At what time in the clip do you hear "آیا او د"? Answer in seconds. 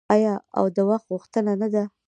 0.13-0.77